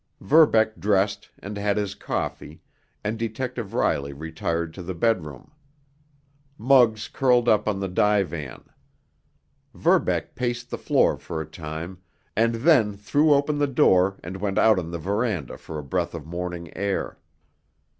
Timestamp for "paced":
10.33-10.71